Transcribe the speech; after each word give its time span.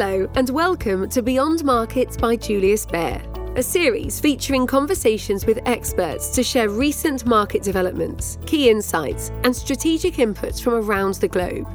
Hello, 0.00 0.30
and 0.36 0.48
welcome 0.50 1.08
to 1.08 1.22
Beyond 1.22 1.64
Markets 1.64 2.16
by 2.16 2.36
Julius 2.36 2.86
Baer, 2.86 3.20
a 3.56 3.62
series 3.64 4.20
featuring 4.20 4.64
conversations 4.64 5.44
with 5.44 5.58
experts 5.66 6.28
to 6.36 6.44
share 6.44 6.68
recent 6.68 7.26
market 7.26 7.64
developments, 7.64 8.38
key 8.46 8.70
insights, 8.70 9.32
and 9.42 9.56
strategic 9.56 10.14
inputs 10.14 10.62
from 10.62 10.74
around 10.74 11.14
the 11.14 11.26
globe. 11.26 11.66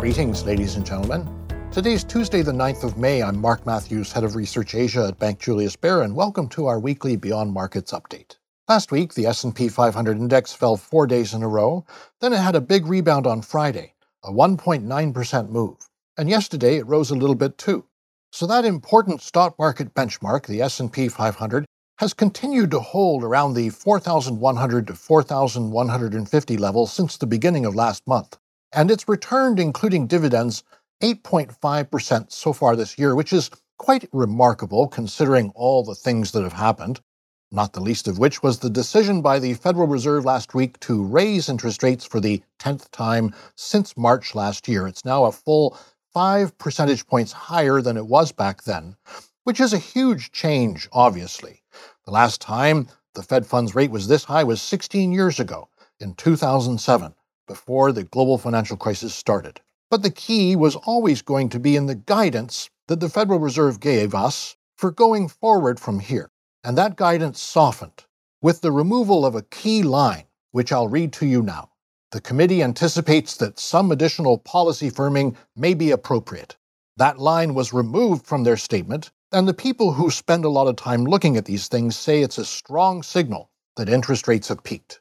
Greetings, 0.00 0.44
ladies 0.44 0.74
and 0.74 0.84
gentlemen. 0.84 1.30
Today 1.70 1.92
is 1.92 2.02
Tuesday, 2.02 2.42
the 2.42 2.50
9th 2.50 2.82
of 2.82 2.98
May. 2.98 3.22
I'm 3.22 3.40
Mark 3.40 3.64
Matthews, 3.64 4.10
Head 4.10 4.24
of 4.24 4.34
Research 4.34 4.74
Asia 4.74 5.06
at 5.06 5.18
Bank 5.20 5.38
Julius 5.38 5.76
Baer, 5.76 6.02
and 6.02 6.16
welcome 6.16 6.48
to 6.48 6.66
our 6.66 6.80
weekly 6.80 7.14
Beyond 7.14 7.52
Markets 7.52 7.92
update. 7.92 8.36
Last 8.68 8.90
week, 8.90 9.14
the 9.14 9.26
S&P 9.26 9.68
500 9.68 10.16
index 10.16 10.52
fell 10.52 10.76
4 10.76 11.06
days 11.06 11.34
in 11.34 11.44
a 11.44 11.48
row, 11.48 11.86
then 12.20 12.32
it 12.32 12.40
had 12.40 12.56
a 12.56 12.60
big 12.60 12.84
rebound 12.84 13.28
on 13.28 13.42
Friday 13.42 13.94
a 14.28 14.32
1.9% 14.32 15.48
move. 15.48 15.76
And 16.18 16.28
yesterday 16.28 16.76
it 16.76 16.86
rose 16.86 17.10
a 17.10 17.16
little 17.16 17.34
bit 17.34 17.56
too. 17.56 17.86
So 18.30 18.46
that 18.46 18.66
important 18.66 19.22
stock 19.22 19.58
market 19.58 19.94
benchmark, 19.94 20.46
the 20.46 20.60
S&P 20.60 21.08
500, 21.08 21.64
has 21.98 22.12
continued 22.12 22.70
to 22.70 22.80
hold 22.80 23.24
around 23.24 23.54
the 23.54 23.70
4,100 23.70 24.86
to 24.86 24.94
4,150 24.94 26.56
level 26.58 26.86
since 26.86 27.16
the 27.16 27.26
beginning 27.26 27.64
of 27.64 27.74
last 27.74 28.06
month. 28.06 28.36
And 28.72 28.90
it's 28.90 29.08
returned, 29.08 29.58
including 29.58 30.06
dividends, 30.06 30.62
8.5% 31.02 32.30
so 32.30 32.52
far 32.52 32.76
this 32.76 32.98
year, 32.98 33.14
which 33.14 33.32
is 33.32 33.50
quite 33.78 34.08
remarkable 34.12 34.88
considering 34.88 35.50
all 35.54 35.82
the 35.82 35.94
things 35.94 36.32
that 36.32 36.42
have 36.42 36.52
happened 36.52 37.00
not 37.50 37.72
the 37.72 37.80
least 37.80 38.06
of 38.06 38.18
which 38.18 38.42
was 38.42 38.58
the 38.58 38.68
decision 38.68 39.22
by 39.22 39.38
the 39.38 39.54
Federal 39.54 39.86
Reserve 39.86 40.24
last 40.24 40.54
week 40.54 40.78
to 40.80 41.02
raise 41.02 41.48
interest 41.48 41.82
rates 41.82 42.04
for 42.04 42.20
the 42.20 42.42
10th 42.58 42.90
time 42.90 43.34
since 43.54 43.96
March 43.96 44.34
last 44.34 44.68
year. 44.68 44.86
It's 44.86 45.04
now 45.04 45.24
a 45.24 45.32
full 45.32 45.78
five 46.12 46.56
percentage 46.58 47.06
points 47.06 47.32
higher 47.32 47.80
than 47.80 47.96
it 47.96 48.06
was 48.06 48.32
back 48.32 48.64
then, 48.64 48.96
which 49.44 49.60
is 49.60 49.72
a 49.72 49.78
huge 49.78 50.30
change, 50.30 50.88
obviously. 50.92 51.62
The 52.04 52.10
last 52.10 52.42
time 52.42 52.88
the 53.14 53.22
Fed 53.22 53.46
funds 53.46 53.74
rate 53.74 53.90
was 53.90 54.08
this 54.08 54.24
high 54.24 54.44
was 54.44 54.60
16 54.60 55.10
years 55.10 55.40
ago, 55.40 55.68
in 56.00 56.14
2007, 56.14 57.14
before 57.46 57.92
the 57.92 58.04
global 58.04 58.36
financial 58.36 58.76
crisis 58.76 59.14
started. 59.14 59.60
But 59.90 60.02
the 60.02 60.10
key 60.10 60.54
was 60.54 60.76
always 60.76 61.22
going 61.22 61.48
to 61.48 61.58
be 61.58 61.76
in 61.76 61.86
the 61.86 61.94
guidance 61.94 62.68
that 62.88 63.00
the 63.00 63.08
Federal 63.08 63.38
Reserve 63.38 63.80
gave 63.80 64.14
us 64.14 64.54
for 64.76 64.90
going 64.90 65.28
forward 65.28 65.80
from 65.80 66.00
here 66.00 66.30
and 66.64 66.76
that 66.76 66.96
guidance 66.96 67.40
softened 67.40 68.04
with 68.40 68.60
the 68.60 68.72
removal 68.72 69.24
of 69.24 69.34
a 69.34 69.42
key 69.42 69.82
line, 69.82 70.24
which 70.52 70.72
I'll 70.72 70.88
read 70.88 71.12
to 71.14 71.26
you 71.26 71.42
now. 71.42 71.70
The 72.12 72.20
committee 72.20 72.62
anticipates 72.62 73.36
that 73.36 73.58
some 73.58 73.92
additional 73.92 74.38
policy 74.38 74.90
firming 74.90 75.36
may 75.56 75.74
be 75.74 75.90
appropriate. 75.90 76.56
That 76.96 77.18
line 77.18 77.54
was 77.54 77.72
removed 77.72 78.26
from 78.26 78.44
their 78.44 78.56
statement, 78.56 79.10
and 79.30 79.46
the 79.46 79.54
people 79.54 79.92
who 79.92 80.10
spend 80.10 80.44
a 80.44 80.48
lot 80.48 80.68
of 80.68 80.76
time 80.76 81.04
looking 81.04 81.36
at 81.36 81.44
these 81.44 81.68
things 81.68 81.96
say 81.96 82.22
it's 82.22 82.38
a 82.38 82.44
strong 82.44 83.02
signal 83.02 83.50
that 83.76 83.88
interest 83.88 84.26
rates 84.26 84.48
have 84.48 84.64
peaked. 84.64 85.00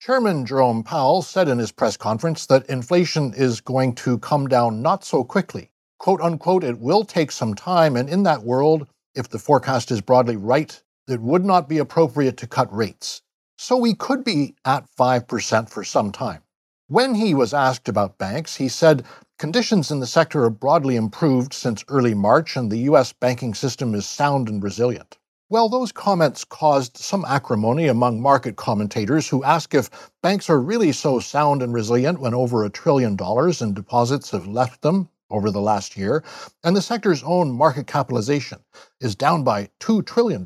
Chairman 0.00 0.44
Jerome 0.46 0.82
Powell 0.82 1.22
said 1.22 1.48
in 1.48 1.58
his 1.58 1.72
press 1.72 1.96
conference 1.96 2.46
that 2.46 2.66
inflation 2.66 3.34
is 3.34 3.60
going 3.60 3.94
to 3.96 4.18
come 4.18 4.46
down 4.48 4.82
not 4.82 5.04
so 5.04 5.24
quickly. 5.24 5.70
Quote 5.98 6.20
unquote, 6.20 6.64
it 6.64 6.78
will 6.78 7.04
take 7.04 7.30
some 7.32 7.54
time, 7.54 7.96
and 7.96 8.08
in 8.08 8.22
that 8.24 8.42
world, 8.42 8.86
if 9.14 9.28
the 9.28 9.38
forecast 9.38 9.90
is 9.90 10.00
broadly 10.00 10.36
right, 10.36 10.82
it 11.08 11.20
would 11.20 11.44
not 11.44 11.68
be 11.68 11.78
appropriate 11.78 12.36
to 12.36 12.46
cut 12.46 12.72
rates. 12.74 13.22
So 13.56 13.76
we 13.76 13.94
could 13.94 14.22
be 14.24 14.54
at 14.64 14.86
5% 14.96 15.68
for 15.70 15.82
some 15.82 16.12
time. 16.12 16.42
When 16.86 17.14
he 17.14 17.34
was 17.34 17.52
asked 17.52 17.88
about 17.88 18.18
banks, 18.18 18.56
he 18.56 18.68
said 18.68 19.04
conditions 19.38 19.90
in 19.90 20.00
the 20.00 20.06
sector 20.06 20.44
are 20.44 20.50
broadly 20.50 20.96
improved 20.96 21.52
since 21.52 21.84
early 21.88 22.14
March 22.14 22.56
and 22.56 22.70
the 22.70 22.84
U.S. 22.90 23.12
banking 23.12 23.54
system 23.54 23.94
is 23.94 24.06
sound 24.06 24.48
and 24.48 24.62
resilient. 24.62 25.18
Well, 25.50 25.70
those 25.70 25.92
comments 25.92 26.44
caused 26.44 26.98
some 26.98 27.24
acrimony 27.24 27.86
among 27.88 28.20
market 28.20 28.56
commentators 28.56 29.28
who 29.28 29.44
ask 29.44 29.74
if 29.74 30.12
banks 30.22 30.50
are 30.50 30.60
really 30.60 30.92
so 30.92 31.20
sound 31.20 31.62
and 31.62 31.72
resilient 31.72 32.20
when 32.20 32.34
over 32.34 32.64
a 32.64 32.70
trillion 32.70 33.16
dollars 33.16 33.62
in 33.62 33.72
deposits 33.72 34.30
have 34.32 34.46
left 34.46 34.82
them 34.82 35.08
over 35.30 35.50
the 35.50 35.60
last 35.60 35.96
year, 35.96 36.22
and 36.64 36.76
the 36.76 36.82
sector's 36.82 37.22
own 37.22 37.50
market 37.50 37.86
capitalization 37.86 38.58
is 39.00 39.14
down 39.14 39.44
by 39.44 39.70
$2 39.80 40.04
trillion. 40.04 40.44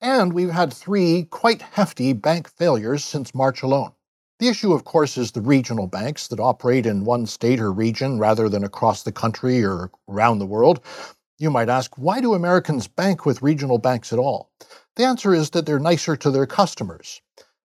And 0.00 0.32
we've 0.32 0.50
had 0.50 0.72
three 0.72 1.24
quite 1.24 1.60
hefty 1.60 2.12
bank 2.12 2.48
failures 2.48 3.04
since 3.04 3.34
March 3.34 3.62
alone. 3.62 3.94
The 4.38 4.46
issue, 4.46 4.72
of 4.72 4.84
course, 4.84 5.18
is 5.18 5.32
the 5.32 5.40
regional 5.40 5.88
banks 5.88 6.28
that 6.28 6.38
operate 6.38 6.86
in 6.86 7.04
one 7.04 7.26
state 7.26 7.58
or 7.58 7.72
region 7.72 8.20
rather 8.20 8.48
than 8.48 8.62
across 8.62 9.02
the 9.02 9.10
country 9.10 9.64
or 9.64 9.90
around 10.08 10.38
the 10.38 10.46
world. 10.46 10.80
You 11.36 11.50
might 11.50 11.68
ask, 11.68 11.98
why 11.98 12.20
do 12.20 12.34
Americans 12.34 12.86
bank 12.86 13.26
with 13.26 13.42
regional 13.42 13.78
banks 13.78 14.12
at 14.12 14.20
all? 14.20 14.52
The 14.94 15.04
answer 15.04 15.34
is 15.34 15.50
that 15.50 15.66
they're 15.66 15.80
nicer 15.80 16.14
to 16.14 16.30
their 16.30 16.46
customers. 16.46 17.20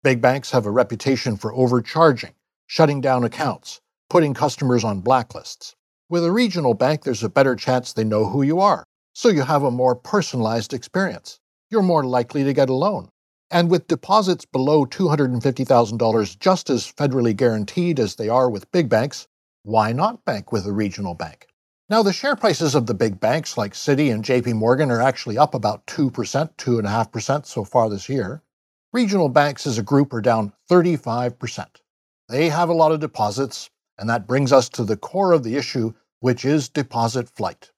Big 0.04 0.22
banks 0.22 0.52
have 0.52 0.66
a 0.66 0.72
reputation 0.72 1.38
for 1.38 1.54
overcharging, 1.54 2.34
shutting 2.66 3.00
down 3.00 3.24
accounts, 3.24 3.80
putting 4.10 4.34
customers 4.34 4.84
on 4.84 5.02
blacklists. 5.02 5.76
With 6.10 6.26
a 6.26 6.32
regional 6.34 6.74
bank, 6.74 7.04
there's 7.04 7.24
a 7.24 7.30
better 7.30 7.56
chance 7.56 7.94
they 7.94 8.04
know 8.04 8.26
who 8.26 8.42
you 8.42 8.60
are, 8.60 8.84
so 9.14 9.30
you 9.30 9.44
have 9.44 9.64
a 9.64 9.72
more 9.72 9.96
personalized 9.96 10.74
experience 10.74 11.40
you're 11.70 11.82
more 11.82 12.04
likely 12.04 12.44
to 12.44 12.54
get 12.54 12.70
a 12.70 12.74
loan. 12.74 13.10
And 13.50 13.70
with 13.70 13.88
deposits 13.88 14.46
below 14.46 14.86
$250,000 14.86 16.40
just 16.40 16.70
as 16.70 16.92
federally 16.92 17.36
guaranteed 17.36 18.00
as 18.00 18.16
they 18.16 18.30
are 18.30 18.50
with 18.50 18.72
big 18.72 18.90
banks, 18.90 19.28
why 19.64 19.92
not 19.92 20.26
bank 20.26 20.52
with 20.52 20.66
a 20.66 20.72
regional 20.72 21.14
bank? 21.14 21.48
Now, 21.90 22.04
the 22.04 22.12
share 22.12 22.36
prices 22.36 22.76
of 22.76 22.86
the 22.86 22.94
big 22.94 23.20
banks 23.20 23.58
like 23.58 23.74
Citi 23.74 24.14
and 24.14 24.24
JP 24.24 24.56
Morgan 24.56 24.92
are 24.92 25.02
actually 25.02 25.38
up 25.38 25.54
about 25.54 25.86
2%, 25.88 26.12
2.5% 26.12 27.46
so 27.46 27.64
far 27.64 27.90
this 27.90 28.10
year. 28.10 28.42
Regional 28.92 29.30
banks 29.30 29.66
as 29.66 29.78
a 29.78 29.84
group 29.84 30.12
are 30.14 30.22
down 30.22 30.52
35%. 30.70 31.68
They 32.28 32.50
have 32.50 32.68
a 32.68 32.74
lot 32.74 32.92
of 32.92 33.00
deposits, 33.00 33.70
and 33.98 34.10
that 34.10 34.28
brings 34.28 34.52
us 34.52 34.68
to 34.70 34.84
the 34.84 34.98
core 34.98 35.32
of 35.32 35.44
the 35.44 35.56
issue, 35.56 35.94
which 36.20 36.44
is 36.44 36.68
deposit 36.68 37.30
flight 37.30 37.72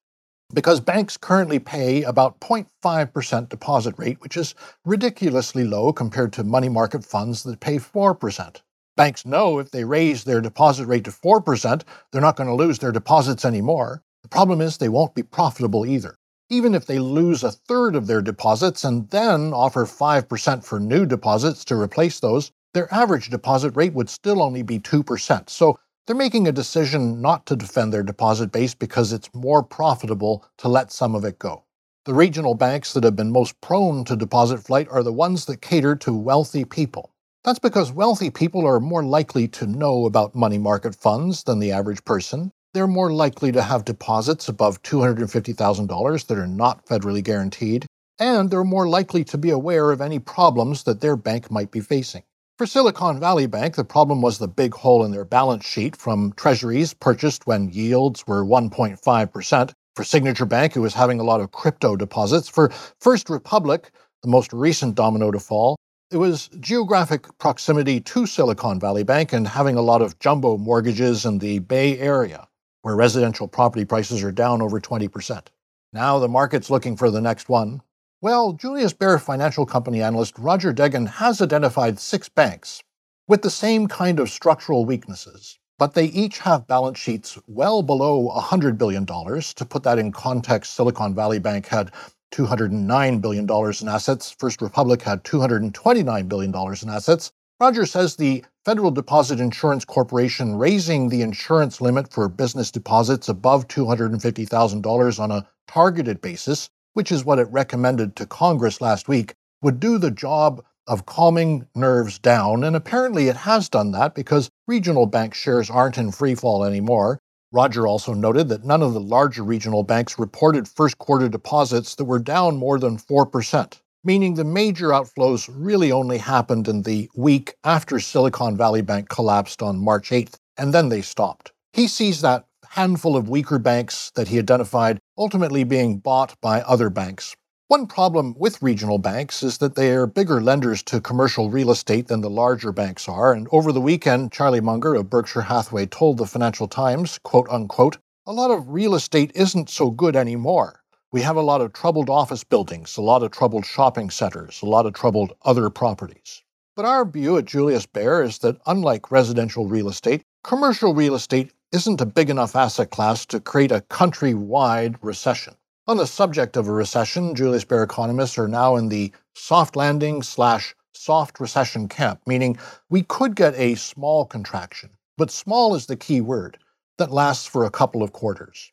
because 0.53 0.79
banks 0.79 1.17
currently 1.17 1.59
pay 1.59 2.03
about 2.03 2.39
0.5% 2.39 3.49
deposit 3.49 3.95
rate, 3.97 4.19
which 4.21 4.35
is 4.35 4.55
ridiculously 4.85 5.63
low 5.63 5.93
compared 5.93 6.33
to 6.33 6.43
money 6.43 6.69
market 6.69 7.05
funds 7.05 7.43
that 7.43 7.59
pay 7.59 7.77
4%. 7.77 8.61
Banks 8.97 9.25
know 9.25 9.59
if 9.59 9.71
they 9.71 9.83
raise 9.83 10.23
their 10.23 10.41
deposit 10.41 10.85
rate 10.85 11.05
to 11.05 11.11
4%, 11.11 11.83
they're 12.11 12.21
not 12.21 12.35
going 12.35 12.49
to 12.49 12.55
lose 12.55 12.79
their 12.79 12.91
deposits 12.91 13.45
anymore. 13.45 14.01
The 14.23 14.29
problem 14.29 14.59
is 14.59 14.77
they 14.77 14.89
won't 14.89 15.15
be 15.15 15.23
profitable 15.23 15.85
either. 15.85 16.17
Even 16.49 16.73
if 16.73 16.87
they 16.87 16.99
lose 16.99 17.43
a 17.43 17.51
third 17.51 17.95
of 17.95 18.07
their 18.07 18.21
deposits 18.21 18.83
and 18.83 19.09
then 19.11 19.53
offer 19.53 19.85
5% 19.85 20.63
for 20.65 20.79
new 20.79 21.05
deposits 21.05 21.63
to 21.65 21.79
replace 21.79 22.19
those, 22.19 22.51
their 22.73 22.93
average 22.93 23.29
deposit 23.29 23.75
rate 23.75 23.93
would 23.93 24.09
still 24.09 24.41
only 24.41 24.63
be 24.63 24.79
2%. 24.79 25.49
So 25.49 25.79
they're 26.09 26.15
making 26.15 26.47
a 26.47 26.51
decision 26.51 27.21
not 27.21 27.45
to 27.45 27.55
defend 27.55 27.93
their 27.93 28.01
deposit 28.01 28.51
base 28.51 28.73
because 28.73 29.13
it's 29.13 29.31
more 29.35 29.61
profitable 29.61 30.43
to 30.57 30.67
let 30.67 30.91
some 30.91 31.13
of 31.13 31.23
it 31.23 31.37
go. 31.37 31.63
The 32.05 32.15
regional 32.15 32.55
banks 32.55 32.93
that 32.93 33.03
have 33.03 33.15
been 33.15 33.31
most 33.31 33.61
prone 33.61 34.03
to 34.05 34.15
deposit 34.15 34.57
flight 34.57 34.87
are 34.89 35.03
the 35.03 35.13
ones 35.13 35.45
that 35.45 35.61
cater 35.61 35.95
to 35.97 36.11
wealthy 36.11 36.65
people. 36.65 37.11
That's 37.43 37.59
because 37.59 37.91
wealthy 37.91 38.31
people 38.31 38.65
are 38.65 38.79
more 38.79 39.03
likely 39.03 39.47
to 39.49 39.67
know 39.67 40.07
about 40.07 40.33
money 40.33 40.57
market 40.57 40.95
funds 40.95 41.43
than 41.43 41.59
the 41.59 41.71
average 41.71 42.03
person. 42.05 42.49
They're 42.73 42.87
more 42.87 43.11
likely 43.13 43.51
to 43.51 43.61
have 43.61 43.85
deposits 43.85 44.49
above 44.49 44.81
$250,000 44.81 46.25
that 46.25 46.37
are 46.39 46.47
not 46.47 46.87
federally 46.87 47.23
guaranteed, 47.23 47.85
and 48.17 48.49
they're 48.49 48.63
more 48.63 48.89
likely 48.89 49.23
to 49.25 49.37
be 49.37 49.51
aware 49.51 49.91
of 49.91 50.01
any 50.01 50.17
problems 50.17 50.85
that 50.85 51.01
their 51.01 51.15
bank 51.15 51.51
might 51.51 51.69
be 51.69 51.81
facing. 51.81 52.23
For 52.59 52.65
Silicon 52.65 53.21
Valley 53.21 53.47
Bank, 53.47 53.77
the 53.77 53.85
problem 53.85 54.21
was 54.21 54.37
the 54.37 54.49
big 54.49 54.73
hole 54.73 55.05
in 55.05 55.11
their 55.11 55.23
balance 55.23 55.65
sheet 55.65 55.95
from 55.95 56.33
treasuries 56.33 56.93
purchased 56.93 57.47
when 57.47 57.69
yields 57.69 58.27
were 58.27 58.43
1.5%. 58.43 59.71
For 59.95 60.03
Signature 60.03 60.45
Bank, 60.45 60.75
it 60.75 60.81
was 60.81 60.93
having 60.93 61.21
a 61.21 61.23
lot 61.23 61.39
of 61.39 61.53
crypto 61.53 61.95
deposits. 61.95 62.49
For 62.49 62.67
First 62.99 63.29
Republic, 63.29 63.91
the 64.23 64.27
most 64.27 64.51
recent 64.51 64.95
domino 64.95 65.31
to 65.31 65.39
fall, 65.39 65.77
it 66.11 66.17
was 66.17 66.49
geographic 66.59 67.27
proximity 67.37 68.01
to 68.01 68.25
Silicon 68.25 68.77
Valley 68.77 69.03
Bank 69.03 69.31
and 69.31 69.47
having 69.47 69.77
a 69.77 69.81
lot 69.81 70.01
of 70.01 70.19
jumbo 70.19 70.57
mortgages 70.57 71.25
in 71.25 71.37
the 71.37 71.59
Bay 71.59 71.97
Area, 71.97 72.45
where 72.81 72.97
residential 72.97 73.47
property 73.47 73.85
prices 73.85 74.21
are 74.21 74.33
down 74.33 74.61
over 74.61 74.81
20%. 74.81 75.47
Now 75.93 76.19
the 76.19 76.27
market's 76.27 76.69
looking 76.69 76.97
for 76.97 77.09
the 77.09 77.21
next 77.21 77.47
one. 77.47 77.81
Well, 78.21 78.51
Julius 78.51 78.91
Baer 78.91 79.17
financial 79.17 79.65
company 79.65 80.01
analyst 80.01 80.37
Roger 80.37 80.73
Degen 80.73 81.05
has 81.05 81.41
identified 81.41 81.99
six 81.99 82.27
banks 82.27 82.83
with 83.29 83.43
the 83.43 83.49
same 83.49 83.87
kind 83.87 84.19
of 84.19 84.29
structural 84.29 84.83
weaknesses, 84.83 85.57
but 85.77 85.93
they 85.93 86.07
each 86.07 86.39
have 86.39 86.67
balance 86.67 86.99
sheets 86.99 87.39
well 87.47 87.81
below 87.81 88.29
$100 88.29 88.77
billion. 88.77 89.05
To 89.05 89.65
put 89.65 89.83
that 89.83 89.97
in 89.97 90.11
context, 90.11 90.73
Silicon 90.73 91.15
Valley 91.15 91.39
Bank 91.39 91.67
had 91.67 91.93
$209 92.33 93.21
billion 93.21 93.47
in 93.49 93.87
assets, 93.87 94.35
First 94.37 94.61
Republic 94.61 95.01
had 95.01 95.23
$229 95.23 96.27
billion 96.27 96.53
in 96.53 96.89
assets, 96.89 97.31
Roger 97.61 97.85
says 97.85 98.17
the 98.17 98.43
Federal 98.65 98.91
Deposit 98.91 99.39
Insurance 99.39 99.85
Corporation 99.85 100.57
raising 100.57 101.07
the 101.07 101.21
insurance 101.21 101.79
limit 101.79 102.11
for 102.11 102.27
business 102.27 102.69
deposits 102.69 103.29
above 103.29 103.69
$250,000 103.69 105.19
on 105.21 105.31
a 105.31 105.47
targeted 105.69 106.19
basis, 106.19 106.69
which 106.93 107.11
is 107.11 107.25
what 107.25 107.39
it 107.39 107.47
recommended 107.51 108.15
to 108.15 108.25
Congress 108.25 108.81
last 108.81 109.07
week, 109.07 109.35
would 109.61 109.79
do 109.79 109.97
the 109.97 110.11
job 110.11 110.63
of 110.87 111.05
calming 111.05 111.67
nerves 111.75 112.17
down, 112.17 112.63
and 112.63 112.75
apparently 112.75 113.27
it 113.27 113.35
has 113.35 113.69
done 113.69 113.91
that 113.91 114.15
because 114.15 114.49
regional 114.67 115.05
bank 115.05 115.33
shares 115.33 115.69
aren't 115.69 115.97
in 115.97 116.11
free 116.11 116.35
fall 116.35 116.63
anymore. 116.63 117.19
Roger 117.51 117.87
also 117.87 118.13
noted 118.13 118.49
that 118.49 118.65
none 118.65 118.81
of 118.81 118.93
the 118.93 118.99
larger 118.99 119.43
regional 119.43 119.83
banks 119.83 120.19
reported 120.19 120.67
first 120.67 120.97
quarter 120.97 121.29
deposits 121.29 121.95
that 121.95 122.05
were 122.05 122.19
down 122.19 122.57
more 122.57 122.79
than 122.79 122.97
4% 122.97 123.79
meaning 124.03 124.35
the 124.35 124.43
major 124.43 124.89
outflows 124.89 125.49
really 125.53 125.91
only 125.91 126.17
happened 126.17 126.67
in 126.67 126.83
the 126.83 127.09
week 127.15 127.55
after 127.63 127.99
Silicon 127.99 128.55
Valley 128.55 128.81
Bank 128.81 129.09
collapsed 129.09 129.61
on 129.61 129.77
March 129.77 130.09
8th, 130.09 130.35
and 130.57 130.73
then 130.73 130.89
they 130.89 131.01
stopped. 131.01 131.51
He 131.73 131.87
sees 131.87 132.21
that 132.21 132.45
handful 132.71 133.17
of 133.17 133.27
weaker 133.27 133.57
banks 133.57 134.11
that 134.13 134.27
he 134.27 134.37
identified 134.37 134.99
ultimately 135.17 135.63
being 135.63 135.97
bought 135.97 136.39
by 136.39 136.61
other 136.61 136.91
banks. 136.91 137.35
One 137.67 137.87
problem 137.87 138.35
with 138.37 138.61
regional 138.61 138.99
banks 138.99 139.41
is 139.41 139.57
that 139.57 139.75
they 139.75 139.91
are 139.91 140.05
bigger 140.05 140.39
lenders 140.39 140.83
to 140.83 141.01
commercial 141.01 141.49
real 141.49 141.71
estate 141.71 142.07
than 142.07 142.21
the 142.21 142.29
larger 142.29 142.71
banks 142.71 143.09
are, 143.09 143.33
and 143.33 143.47
over 143.51 143.71
the 143.71 143.81
weekend, 143.81 144.31
Charlie 144.31 144.61
Munger 144.61 144.93
of 144.93 145.09
Berkshire 145.09 145.41
Hathaway 145.41 145.87
told 145.87 146.17
the 146.17 146.27
Financial 146.27 146.67
Times, 146.67 147.19
quote 147.23 147.47
unquote, 147.49 147.97
a 148.27 148.33
lot 148.33 148.51
of 148.51 148.69
real 148.69 148.93
estate 148.93 149.31
isn't 149.33 149.69
so 149.69 149.89
good 149.89 150.15
anymore. 150.15 150.83
We 151.11 151.21
have 151.23 151.37
a 151.37 151.41
lot 151.41 151.61
of 151.61 151.73
troubled 151.73 152.09
office 152.09 152.43
buildings, 152.43 152.97
a 152.97 153.01
lot 153.01 153.23
of 153.23 153.31
troubled 153.31 153.65
shopping 153.65 154.11
centers, 154.11 154.61
a 154.61 154.67
lot 154.67 154.85
of 154.85 154.93
troubled 154.93 155.33
other 155.43 155.71
properties. 155.71 156.43
But 156.75 156.85
our 156.85 157.03
view 157.03 157.37
at 157.37 157.45
Julius 157.45 157.87
Baer 157.87 158.21
is 158.21 158.37
that 158.39 158.57
unlike 158.67 159.11
residential 159.11 159.67
real 159.67 159.89
estate, 159.89 160.21
commercial 160.43 160.93
real 160.93 161.15
estate 161.15 161.51
isn't 161.71 162.01
a 162.01 162.05
big 162.05 162.29
enough 162.29 162.55
asset 162.55 162.89
class 162.89 163.25
to 163.27 163.39
create 163.39 163.71
a 163.71 163.81
countrywide 163.89 164.95
recession. 165.01 165.53
On 165.87 165.97
the 165.97 166.07
subject 166.07 166.57
of 166.57 166.67
a 166.67 166.71
recession, 166.71 167.35
Julius 167.35 167.63
Baer 167.63 167.83
economists 167.83 168.37
are 168.37 168.47
now 168.47 168.75
in 168.75 168.89
the 168.89 169.11
soft 169.35 169.75
landing 169.75 170.23
slash 170.23 170.75
soft 170.93 171.39
recession 171.39 171.87
camp, 171.87 172.21
meaning 172.25 172.57
we 172.89 173.03
could 173.03 173.35
get 173.35 173.53
a 173.55 173.75
small 173.75 174.25
contraction, 174.25 174.89
but 175.17 175.31
small 175.31 175.75
is 175.75 175.85
the 175.85 175.95
key 175.95 176.21
word, 176.21 176.57
that 176.97 177.11
lasts 177.11 177.45
for 177.45 177.65
a 177.65 177.71
couple 177.71 178.03
of 178.03 178.13
quarters. 178.13 178.71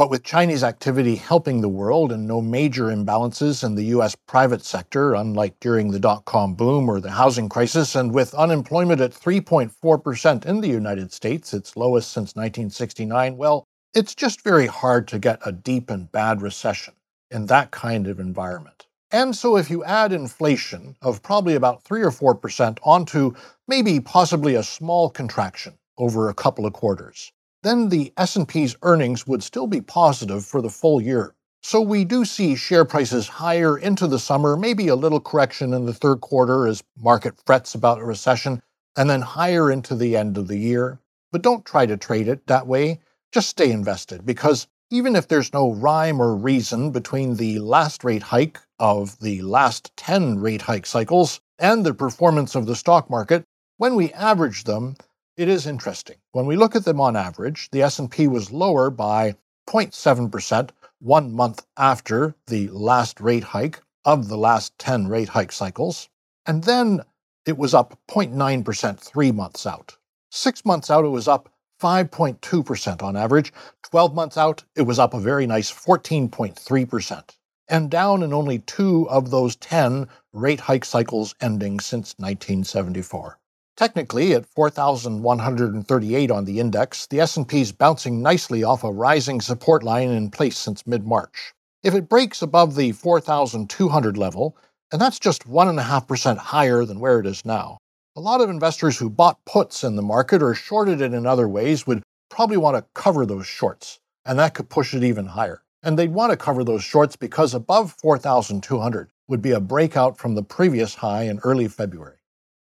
But 0.00 0.08
with 0.08 0.22
Chinese 0.22 0.64
activity 0.64 1.16
helping 1.16 1.60
the 1.60 1.68
world 1.68 2.10
and 2.10 2.26
no 2.26 2.40
major 2.40 2.84
imbalances 2.84 3.62
in 3.62 3.74
the 3.74 3.84
US 3.96 4.16
private 4.16 4.64
sector, 4.64 5.12
unlike 5.12 5.60
during 5.60 5.90
the 5.90 6.00
dot 6.00 6.24
com 6.24 6.54
boom 6.54 6.88
or 6.88 7.02
the 7.02 7.10
housing 7.10 7.50
crisis, 7.50 7.94
and 7.94 8.10
with 8.10 8.32
unemployment 8.32 9.02
at 9.02 9.12
3.4% 9.12 10.46
in 10.46 10.62
the 10.62 10.68
United 10.68 11.12
States, 11.12 11.52
its 11.52 11.76
lowest 11.76 12.12
since 12.12 12.34
1969, 12.34 13.36
well, 13.36 13.66
it's 13.92 14.14
just 14.14 14.40
very 14.40 14.66
hard 14.66 15.06
to 15.08 15.18
get 15.18 15.38
a 15.44 15.52
deep 15.52 15.90
and 15.90 16.10
bad 16.10 16.40
recession 16.40 16.94
in 17.30 17.44
that 17.48 17.70
kind 17.70 18.06
of 18.06 18.18
environment. 18.18 18.86
And 19.10 19.36
so 19.36 19.58
if 19.58 19.68
you 19.68 19.84
add 19.84 20.14
inflation 20.14 20.96
of 21.02 21.22
probably 21.22 21.56
about 21.56 21.82
3 21.82 22.00
or 22.00 22.10
4% 22.10 22.78
onto 22.84 23.34
maybe 23.68 24.00
possibly 24.00 24.54
a 24.54 24.62
small 24.62 25.10
contraction 25.10 25.74
over 25.98 26.30
a 26.30 26.34
couple 26.34 26.64
of 26.64 26.72
quarters, 26.72 27.32
then 27.62 27.88
the 27.88 28.12
S&P's 28.16 28.76
earnings 28.82 29.26
would 29.26 29.42
still 29.42 29.66
be 29.66 29.80
positive 29.80 30.44
for 30.44 30.62
the 30.62 30.70
full 30.70 31.00
year. 31.00 31.34
So 31.62 31.80
we 31.82 32.04
do 32.04 32.24
see 32.24 32.56
share 32.56 32.86
prices 32.86 33.28
higher 33.28 33.76
into 33.76 34.06
the 34.06 34.18
summer, 34.18 34.56
maybe 34.56 34.88
a 34.88 34.96
little 34.96 35.20
correction 35.20 35.74
in 35.74 35.84
the 35.84 35.92
third 35.92 36.22
quarter 36.22 36.66
as 36.66 36.82
market 36.98 37.34
frets 37.44 37.74
about 37.74 38.00
a 38.00 38.04
recession, 38.04 38.62
and 38.96 39.10
then 39.10 39.20
higher 39.20 39.70
into 39.70 39.94
the 39.94 40.16
end 40.16 40.38
of 40.38 40.48
the 40.48 40.56
year. 40.56 40.98
But 41.32 41.42
don't 41.42 41.64
try 41.64 41.84
to 41.84 41.96
trade 41.96 42.28
it 42.28 42.46
that 42.46 42.66
way. 42.66 43.00
Just 43.30 43.50
stay 43.50 43.70
invested 43.70 44.24
because 44.24 44.66
even 44.90 45.14
if 45.14 45.28
there's 45.28 45.52
no 45.52 45.70
rhyme 45.70 46.20
or 46.20 46.34
reason 46.34 46.90
between 46.90 47.36
the 47.36 47.58
last 47.60 48.02
rate 48.02 48.22
hike 48.22 48.58
of 48.78 49.18
the 49.20 49.42
last 49.42 49.96
10 49.96 50.40
rate 50.40 50.62
hike 50.62 50.86
cycles 50.86 51.40
and 51.58 51.84
the 51.84 51.94
performance 51.94 52.54
of 52.54 52.66
the 52.66 52.74
stock 52.74 53.08
market, 53.08 53.44
when 53.76 53.94
we 53.94 54.12
average 54.14 54.64
them, 54.64 54.96
it 55.36 55.48
is 55.48 55.66
interesting. 55.66 56.16
When 56.32 56.46
we 56.46 56.56
look 56.56 56.76
at 56.76 56.84
them 56.84 57.00
on 57.00 57.16
average, 57.16 57.70
the 57.70 57.82
S&P 57.82 58.26
was 58.28 58.52
lower 58.52 58.90
by 58.90 59.36
0.7% 59.68 60.70
one 60.98 61.32
month 61.32 61.66
after 61.76 62.34
the 62.46 62.68
last 62.68 63.20
rate 63.20 63.44
hike 63.44 63.80
of 64.04 64.28
the 64.28 64.36
last 64.36 64.78
10 64.78 65.08
rate 65.08 65.30
hike 65.30 65.52
cycles, 65.52 66.08
and 66.46 66.64
then 66.64 67.00
it 67.46 67.56
was 67.56 67.74
up 67.74 67.98
0.9% 68.08 68.98
3 68.98 69.32
months 69.32 69.66
out. 69.66 69.96
6 70.30 70.64
months 70.64 70.90
out 70.90 71.04
it 71.04 71.08
was 71.08 71.26
up 71.26 71.48
5.2% 71.80 73.02
on 73.02 73.16
average. 73.16 73.52
12 73.82 74.14
months 74.14 74.36
out 74.36 74.64
it 74.76 74.82
was 74.82 74.98
up 74.98 75.14
a 75.14 75.20
very 75.20 75.46
nice 75.46 75.72
14.3% 75.72 77.36
and 77.70 77.90
down 77.90 78.22
in 78.22 78.34
only 78.34 78.58
2 78.58 79.08
of 79.08 79.30
those 79.30 79.56
10 79.56 80.08
rate 80.32 80.60
hike 80.60 80.84
cycles 80.84 81.34
ending 81.40 81.80
since 81.80 82.14
1974. 82.18 83.39
Technically, 83.80 84.34
at 84.34 84.44
4,138 84.44 86.30
on 86.30 86.44
the 86.44 86.60
index, 86.60 87.06
the 87.06 87.18
S&P 87.18 87.62
is 87.62 87.72
bouncing 87.72 88.20
nicely 88.20 88.62
off 88.62 88.84
a 88.84 88.92
rising 88.92 89.40
support 89.40 89.82
line 89.82 90.10
in 90.10 90.28
place 90.28 90.58
since 90.58 90.86
mid-March. 90.86 91.54
If 91.82 91.94
it 91.94 92.06
breaks 92.06 92.42
above 92.42 92.74
the 92.74 92.92
4,200 92.92 94.18
level, 94.18 94.54
and 94.92 95.00
that's 95.00 95.18
just 95.18 95.48
1.5% 95.48 96.36
higher 96.36 96.84
than 96.84 97.00
where 97.00 97.20
it 97.20 97.26
is 97.26 97.46
now, 97.46 97.78
a 98.14 98.20
lot 98.20 98.42
of 98.42 98.50
investors 98.50 98.98
who 98.98 99.08
bought 99.08 99.42
puts 99.46 99.82
in 99.82 99.96
the 99.96 100.02
market 100.02 100.42
or 100.42 100.54
shorted 100.54 101.00
it 101.00 101.14
in 101.14 101.24
other 101.24 101.48
ways 101.48 101.86
would 101.86 102.02
probably 102.28 102.58
want 102.58 102.76
to 102.76 102.84
cover 102.92 103.24
those 103.24 103.46
shorts, 103.46 103.98
and 104.26 104.38
that 104.38 104.52
could 104.52 104.68
push 104.68 104.92
it 104.92 105.04
even 105.04 105.24
higher. 105.24 105.62
And 105.82 105.98
they'd 105.98 106.12
want 106.12 106.32
to 106.32 106.36
cover 106.36 106.64
those 106.64 106.84
shorts 106.84 107.16
because 107.16 107.54
above 107.54 107.92
4,200 107.92 109.08
would 109.28 109.40
be 109.40 109.52
a 109.52 109.58
breakout 109.58 110.18
from 110.18 110.34
the 110.34 110.42
previous 110.42 110.96
high 110.96 111.22
in 111.22 111.38
early 111.38 111.66
February. 111.66 112.19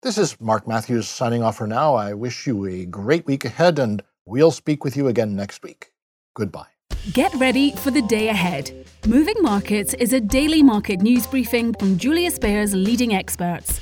This 0.05 0.19
is 0.19 0.39
Mark 0.39 0.67
Matthews 0.67 1.07
signing 1.07 1.41
off 1.41 1.57
for 1.57 1.65
now. 1.65 1.95
I 1.95 2.13
wish 2.13 2.45
you 2.45 2.67
a 2.67 2.85
great 2.85 3.25
week 3.25 3.43
ahead, 3.43 3.79
and 3.79 4.03
we'll 4.27 4.51
speak 4.51 4.83
with 4.83 4.95
you 4.95 5.07
again 5.07 5.35
next 5.35 5.63
week. 5.63 5.91
Goodbye. 6.35 6.67
Get 7.11 7.33
ready 7.33 7.71
for 7.71 7.89
the 7.89 8.03
day 8.03 8.27
ahead. 8.27 8.85
Moving 9.07 9.33
Markets 9.41 9.95
is 9.95 10.13
a 10.13 10.19
daily 10.19 10.61
market 10.61 11.01
news 11.01 11.25
briefing 11.25 11.73
from 11.73 11.97
Julius 11.97 12.37
Baer's 12.37 12.75
leading 12.75 13.15
experts. 13.15 13.81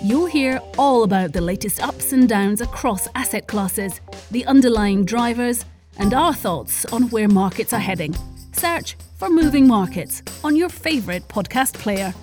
You'll 0.00 0.24
hear 0.24 0.62
all 0.78 1.02
about 1.02 1.34
the 1.34 1.42
latest 1.42 1.82
ups 1.82 2.14
and 2.14 2.26
downs 2.26 2.62
across 2.62 3.06
asset 3.14 3.46
classes, 3.46 4.00
the 4.30 4.46
underlying 4.46 5.04
drivers, 5.04 5.66
and 5.98 6.14
our 6.14 6.32
thoughts 6.32 6.86
on 6.86 7.10
where 7.10 7.28
markets 7.28 7.74
are 7.74 7.80
heading. 7.80 8.16
Search 8.52 8.96
for 9.18 9.28
Moving 9.28 9.68
Markets 9.68 10.22
on 10.42 10.56
your 10.56 10.70
favourite 10.70 11.28
podcast 11.28 11.74
player. 11.74 12.14